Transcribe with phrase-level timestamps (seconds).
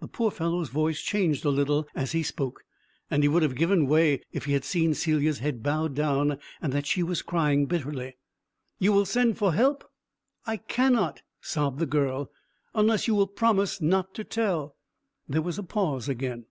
[0.00, 2.64] The poor fellow's voice changed a little as he spoke,
[3.10, 6.72] and he would have given way if he had seen Celia's head bowed down, and
[6.72, 8.16] that she was crying bitterly.
[8.78, 9.84] "You will send for help?"
[10.46, 12.30] "I cannot," sobbed the girl,
[12.74, 14.74] "unless you will promise not to tell."
[15.28, 16.46] There was a pause again.